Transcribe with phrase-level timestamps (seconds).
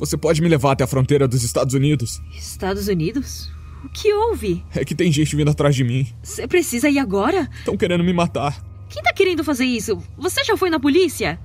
[0.00, 2.22] Você pode me levar até a fronteira dos Estados Unidos?
[2.34, 3.52] Estados Unidos?
[3.84, 4.64] O que houve?
[4.74, 6.08] É que tem gente vindo atrás de mim.
[6.22, 7.50] Você precisa ir agora?
[7.58, 8.64] Estão querendo me matar.
[8.88, 10.02] Quem tá querendo fazer isso?
[10.16, 11.38] Você já foi na polícia?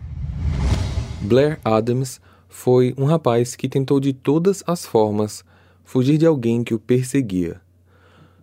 [1.20, 5.44] Blair Adams foi um rapaz que tentou de todas as formas
[5.84, 7.60] fugir de alguém que o perseguia.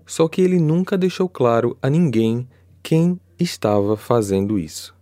[0.04, 2.46] Só que ele nunca deixou claro a ninguém
[2.82, 4.94] quem estava fazendo isso.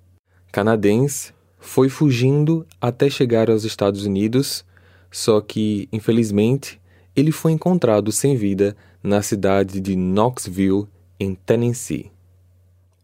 [0.53, 4.65] Canadense, foi fugindo até chegar aos Estados Unidos,
[5.11, 6.81] só que, infelizmente,
[7.17, 10.87] ele foi encontrado sem vida na cidade de Knoxville,
[11.19, 12.11] em Tennessee.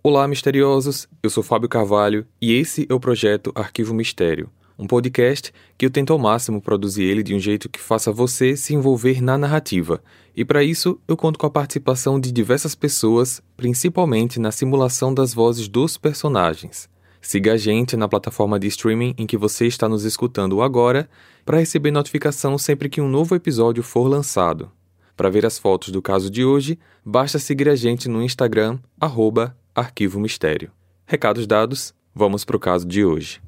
[0.02, 1.08] Olá, misteriosos!
[1.22, 4.48] Eu sou Fábio Carvalho e esse é o projeto Arquivo Mistério,
[4.78, 8.56] um podcast que eu tento ao máximo produzir ele de um jeito que faça você
[8.56, 10.00] se envolver na narrativa.
[10.36, 15.34] E para isso, eu conto com a participação de diversas pessoas, principalmente na simulação das
[15.34, 16.88] vozes dos personagens.
[17.20, 21.08] Siga a gente na plataforma de streaming em que você está nos escutando agora
[21.44, 24.70] para receber notificação sempre que um novo episódio for lançado.
[25.16, 29.56] Para ver as fotos do caso de hoje, basta seguir a gente no Instagram, arroba
[29.74, 30.70] Arquivo Mistério.
[31.06, 33.40] Recados dados, vamos para o caso de hoje.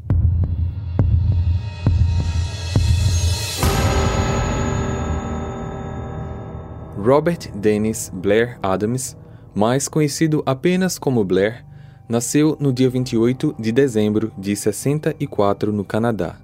[6.97, 9.17] Robert Dennis Blair Adams,
[9.55, 11.65] mais conhecido apenas como Blair,
[12.09, 16.37] nasceu no dia 28 de dezembro de 64 no Canadá.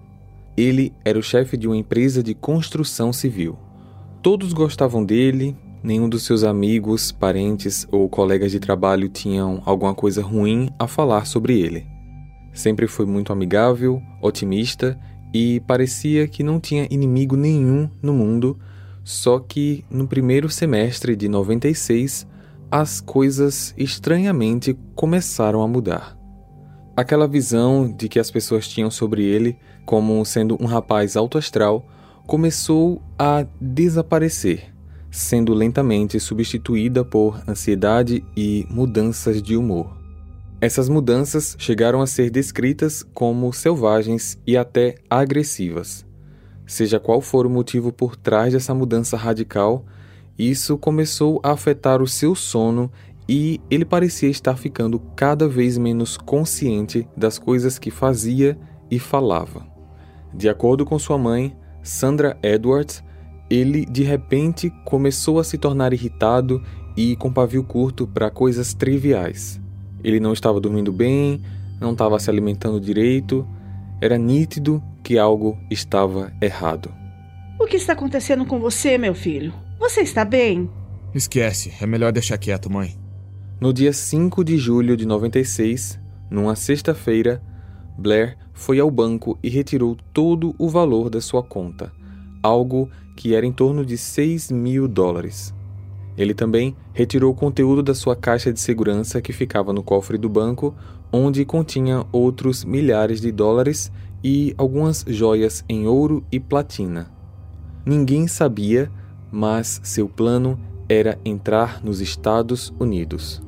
[0.56, 3.56] Ele era o chefe de uma empresa de construção civil.
[4.22, 10.22] Todos gostavam dele, nenhum dos seus amigos, parentes ou colegas de trabalho tinham alguma coisa
[10.22, 11.86] ruim a falar sobre ele.
[12.52, 14.98] Sempre foi muito amigável, otimista
[15.32, 18.56] e parecia que não tinha inimigo nenhum no mundo,
[19.02, 22.26] só que no primeiro semestre de 96
[22.70, 26.16] as coisas estranhamente começaram a mudar.
[26.96, 31.86] Aquela visão de que as pessoas tinham sobre ele como sendo um rapaz alto astral
[32.26, 34.72] começou a desaparecer,
[35.10, 39.96] sendo lentamente substituída por ansiedade e mudanças de humor.
[40.60, 46.06] Essas mudanças chegaram a ser descritas como selvagens e até agressivas.
[46.66, 49.84] Seja qual for o motivo por trás dessa mudança radical,
[50.38, 52.90] isso começou a afetar o seu sono
[53.28, 58.58] e ele parecia estar ficando cada vez menos consciente das coisas que fazia
[58.90, 59.66] e falava.
[60.32, 63.02] De acordo com sua mãe, Sandra Edwards,
[63.48, 66.62] ele de repente começou a se tornar irritado
[66.96, 69.60] e com pavio curto para coisas triviais.
[70.02, 71.40] Ele não estava dormindo bem,
[71.80, 73.46] não estava se alimentando direito,
[74.00, 76.92] era nítido que algo estava errado.
[77.58, 79.63] O que está acontecendo com você, meu filho?
[79.84, 80.70] Você está bem?
[81.14, 82.96] Esquece, é melhor deixar quieto, mãe.
[83.60, 86.00] No dia 5 de julho de 96,
[86.30, 87.42] numa sexta-feira,
[87.98, 91.92] Blair foi ao banco e retirou todo o valor da sua conta,
[92.42, 95.54] algo que era em torno de 6 mil dólares.
[96.16, 100.30] Ele também retirou o conteúdo da sua caixa de segurança que ficava no cofre do
[100.30, 100.74] banco,
[101.12, 103.92] onde continha outros milhares de dólares
[104.24, 107.12] e algumas joias em ouro e platina.
[107.84, 108.90] Ninguém sabia
[109.34, 110.56] mas seu plano
[110.88, 113.42] era entrar nos Estados Unidos.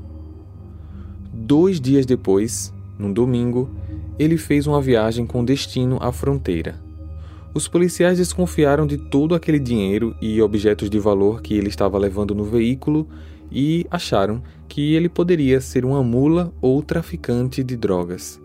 [1.33, 3.71] Dois dias depois, num domingo,
[4.19, 6.75] ele fez uma viagem com destino à fronteira.
[7.55, 12.35] Os policiais desconfiaram de todo aquele dinheiro e objetos de valor que ele estava levando
[12.35, 13.09] no veículo
[13.51, 18.41] e acharam que ele poderia ser uma mula ou traficante de drogas.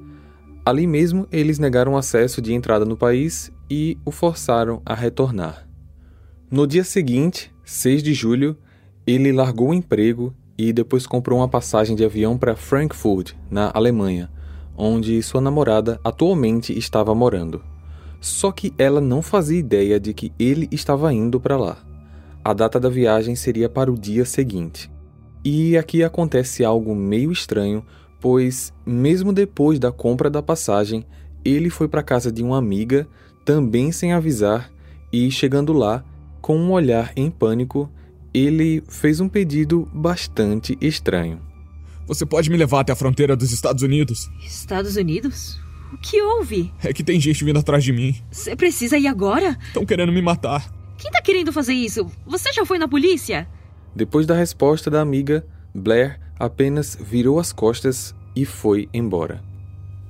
[0.64, 5.71] Ali mesmo, eles negaram acesso de entrada no país e o forçaram a retornar.
[6.52, 8.58] No dia seguinte, 6 de julho,
[9.08, 14.30] ele largou o emprego e depois comprou uma passagem de avião para Frankfurt, na Alemanha,
[14.76, 17.64] onde sua namorada atualmente estava morando.
[18.20, 21.78] Só que ela não fazia ideia de que ele estava indo para lá.
[22.44, 24.92] A data da viagem seria para o dia seguinte.
[25.46, 27.82] E aqui acontece algo meio estranho,
[28.20, 31.06] pois, mesmo depois da compra da passagem,
[31.46, 33.08] ele foi para casa de uma amiga,
[33.46, 34.70] também sem avisar,
[35.14, 36.04] e chegando lá,
[36.42, 37.90] com um olhar em pânico,
[38.34, 41.40] ele fez um pedido bastante estranho.
[42.08, 44.30] Você pode me levar até a fronteira dos Estados Unidos?
[44.44, 45.60] Estados Unidos?
[45.94, 46.74] O que houve?
[46.84, 48.16] É que tem gente vindo atrás de mim.
[48.32, 49.58] Você precisa ir agora?
[49.68, 50.72] Estão querendo me matar.
[50.98, 52.10] Quem tá querendo fazer isso?
[52.26, 53.48] Você já foi na polícia?
[53.96, 59.44] Depois da resposta da amiga, Blair apenas virou as costas e foi embora.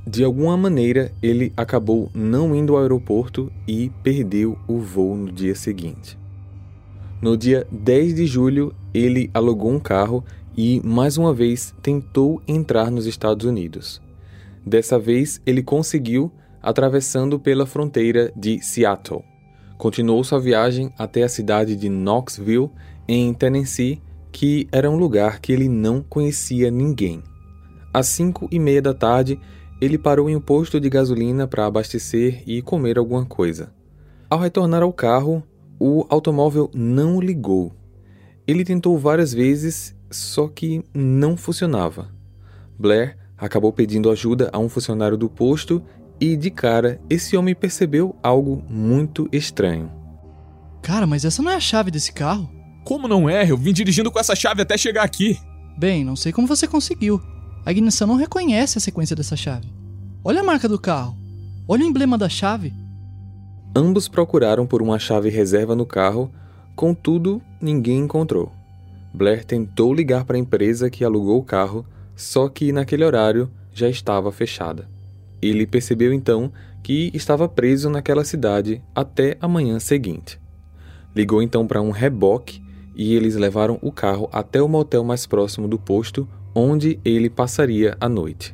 [0.06, 5.56] De alguma maneira, ele acabou não indo ao aeroporto e perdeu o voo no dia
[5.56, 6.18] seguinte.
[7.22, 10.24] No dia 10 de julho, ele alugou um carro
[10.58, 14.02] e, mais uma vez, tentou entrar nos Estados Unidos.
[14.66, 16.32] Dessa vez, ele conseguiu,
[16.64, 19.24] atravessando pela fronteira de Seattle.
[19.78, 22.72] continuou sua viagem até a cidade de Knoxville,
[23.08, 24.02] em Tennessee,
[24.32, 27.22] que era um lugar que ele não conhecia ninguém.
[27.94, 29.40] Às cinco e meia da tarde,
[29.80, 33.74] ele parou em um posto de gasolina para abastecer e comer alguma coisa.
[34.30, 35.44] Ao retornar ao carro,
[35.84, 37.76] o automóvel não ligou.
[38.46, 42.14] Ele tentou várias vezes, só que não funcionava.
[42.78, 45.82] Blair acabou pedindo ajuda a um funcionário do posto
[46.20, 49.92] e, de cara, esse homem percebeu algo muito estranho.
[50.84, 52.48] Cara, mas essa não é a chave desse carro.
[52.84, 53.50] Como não é?
[53.50, 55.40] Eu vim dirigindo com essa chave até chegar aqui.
[55.80, 57.20] Bem, não sei como você conseguiu.
[57.66, 59.68] A ignição não reconhece a sequência dessa chave.
[60.24, 61.18] Olha a marca do carro.
[61.68, 62.72] Olha o emblema da chave.
[63.74, 66.30] Ambos procuraram por uma chave reserva no carro,
[66.76, 68.52] contudo, ninguém encontrou.
[69.14, 73.88] Blair tentou ligar para a empresa que alugou o carro, só que naquele horário já
[73.88, 74.90] estava fechada.
[75.42, 76.52] Ele percebeu então
[76.84, 80.38] que estava preso naquela cidade até a manhã seguinte.
[81.16, 82.62] Ligou então para um reboque
[82.94, 87.96] e eles levaram o carro até o motel mais próximo do posto, onde ele passaria
[88.02, 88.54] a noite.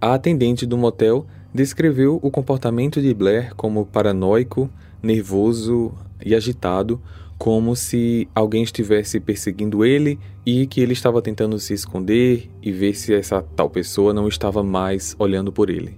[0.00, 4.70] A atendente do motel descreveu o comportamento de Blair como paranoico,
[5.02, 5.92] nervoso
[6.24, 7.00] e agitado,
[7.38, 12.94] como se alguém estivesse perseguindo ele e que ele estava tentando se esconder e ver
[12.94, 15.96] se essa tal pessoa não estava mais olhando por ele.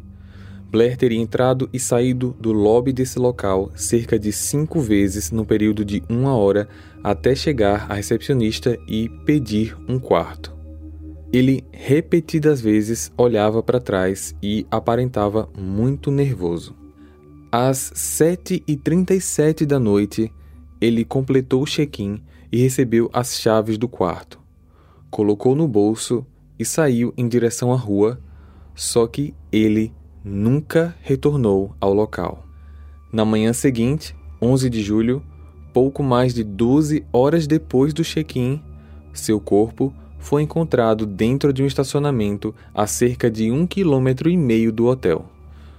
[0.70, 5.84] Blair teria entrado e saído do lobby desse local cerca de cinco vezes no período
[5.84, 6.68] de uma hora
[7.02, 10.59] até chegar à recepcionista e pedir um quarto.
[11.32, 16.74] Ele repetidas vezes olhava para trás e aparentava muito nervoso.
[17.52, 20.32] Às 7h37 da noite,
[20.80, 24.40] ele completou o check-in e recebeu as chaves do quarto.
[25.08, 26.26] Colocou no bolso
[26.58, 28.20] e saiu em direção à rua,
[28.74, 29.92] só que ele
[30.24, 32.44] nunca retornou ao local.
[33.12, 35.22] Na manhã seguinte, 11 de julho,
[35.72, 38.60] pouco mais de 12 horas depois do check-in,
[39.12, 44.70] seu corpo foi encontrado dentro de um estacionamento a cerca de um quilômetro e meio
[44.70, 45.24] do hotel.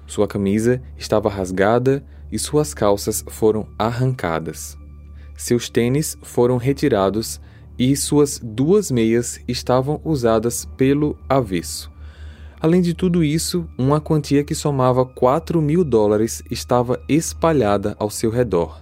[0.05, 4.77] Sua camisa estava rasgada e suas calças foram arrancadas.
[5.37, 7.39] Seus tênis foram retirados
[7.79, 11.91] e suas duas meias estavam usadas pelo avesso.
[12.59, 18.29] Além de tudo isso, uma quantia que somava 4 mil dólares estava espalhada ao seu
[18.29, 18.81] redor.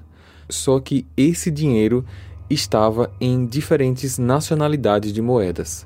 [0.50, 2.04] Só que esse dinheiro
[2.50, 5.86] estava em diferentes nacionalidades de moedas.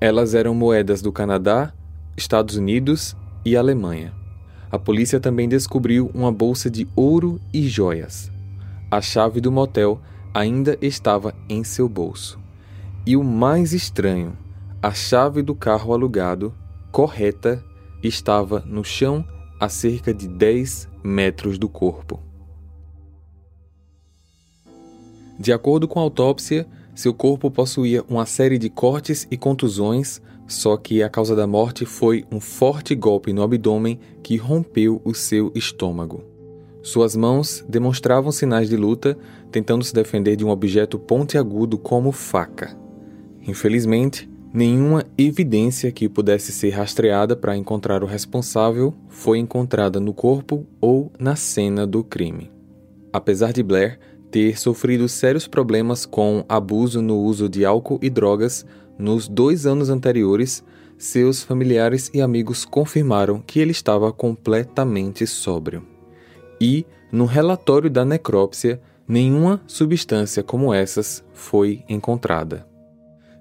[0.00, 1.72] Elas eram moedas do Canadá,
[2.16, 4.12] Estados Unidos e Alemanha.
[4.70, 8.30] A polícia também descobriu uma bolsa de ouro e joias.
[8.90, 10.00] A chave do motel
[10.34, 12.38] ainda estava em seu bolso.
[13.06, 14.36] E o mais estranho,
[14.82, 16.52] a chave do carro alugado,
[16.90, 17.64] correta,
[18.02, 19.24] estava no chão
[19.60, 22.23] a cerca de 10 metros do corpo.
[25.38, 30.76] De acordo com a autópsia, seu corpo possuía uma série de cortes e contusões, só
[30.76, 35.50] que a causa da morte foi um forte golpe no abdômen que rompeu o seu
[35.54, 36.22] estômago.
[36.82, 39.16] Suas mãos demonstravam sinais de luta,
[39.50, 42.76] tentando se defender de um objeto pontiagudo como faca.
[43.42, 50.66] Infelizmente, nenhuma evidência que pudesse ser rastreada para encontrar o responsável foi encontrada no corpo
[50.80, 52.52] ou na cena do crime.
[53.12, 53.98] Apesar de Blair
[54.34, 58.66] ter sofrido sérios problemas com abuso no uso de álcool e drogas
[58.98, 60.64] nos dois anos anteriores,
[60.98, 65.86] seus familiares e amigos confirmaram que ele estava completamente sóbrio
[66.60, 72.66] e, no relatório da necrópsia, nenhuma substância como essas foi encontrada.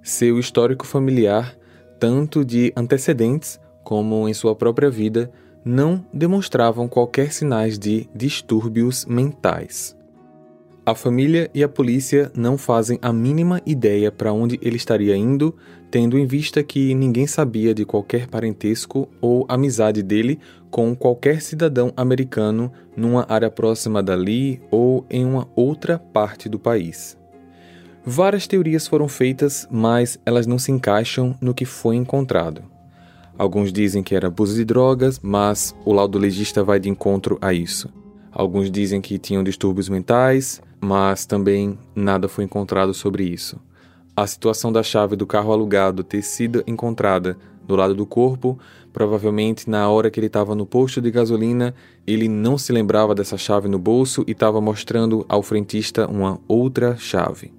[0.04, 1.58] Seu histórico familiar,
[2.00, 5.32] tanto de antecedentes como em sua própria vida,
[5.66, 9.98] não demonstravam qualquer sinais de distúrbios mentais.
[10.86, 15.56] A família e a polícia não fazem a mínima ideia para onde ele estaria indo,
[15.90, 21.94] tendo em vista que ninguém sabia de qualquer parentesco ou amizade dele com qualquer cidadão
[21.96, 27.18] americano numa área próxima dali ou em uma outra parte do país.
[28.06, 32.62] Várias teorias foram feitas, mas elas não se encaixam no que foi encontrado.
[33.38, 37.54] Alguns dizem que era abuso de drogas, mas o laudo legista vai de encontro a
[37.54, 38.03] isso.
[38.34, 43.60] Alguns dizem que tinham distúrbios mentais, mas também nada foi encontrado sobre isso.
[44.16, 48.60] A situação da chave do carro alugado ter sido encontrada do lado do corpo,
[48.92, 51.74] provavelmente na hora que ele estava no posto de gasolina,
[52.06, 56.98] ele não se lembrava dessa chave no bolso e estava mostrando ao frentista uma outra
[56.98, 57.54] chave.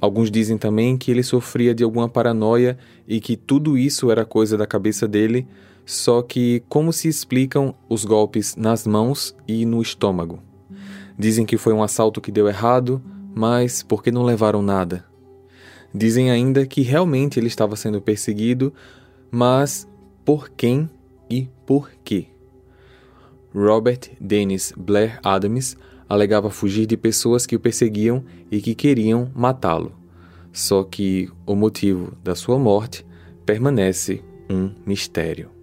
[0.00, 2.76] Alguns dizem também que ele sofria de alguma paranoia
[3.08, 5.46] e que tudo isso era coisa da cabeça dele,
[5.86, 10.42] só que como se explicam os golpes nas mãos e no estômago?
[11.16, 13.00] Dizem que foi um assalto que deu errado,
[13.32, 15.06] mas por que não levaram nada?
[15.94, 18.74] Dizem ainda que realmente ele estava sendo perseguido,
[19.30, 19.88] mas
[20.24, 20.90] por quem
[21.30, 22.26] e por quê?
[23.54, 25.76] Robert Dennis Blair Adams
[26.08, 29.92] alegava fugir de pessoas que o perseguiam e que queriam matá-lo.
[30.52, 33.06] Só que o motivo da sua morte
[33.46, 35.55] permanece um mistério.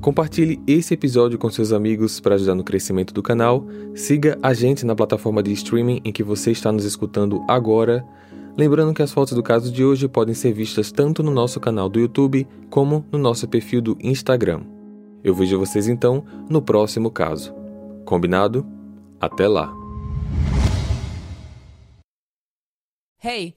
[0.00, 3.66] Compartilhe esse episódio com seus amigos para ajudar no crescimento do canal.
[3.94, 8.06] Siga a gente na plataforma de streaming em que você está nos escutando agora.
[8.56, 11.88] Lembrando que as fotos do caso de hoje podem ser vistas tanto no nosso canal
[11.88, 14.62] do YouTube como no nosso perfil do Instagram.
[15.22, 17.52] Eu vejo vocês então no próximo caso.
[18.04, 18.64] Combinado?
[19.20, 19.74] Até lá!
[23.20, 23.56] Hey,